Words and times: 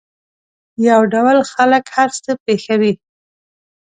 یو 0.87 1.01
ډول 1.13 1.37
خلک 1.51 1.83
هر 1.95 2.09
څه 2.23 2.31
پېښوي. 2.45 2.93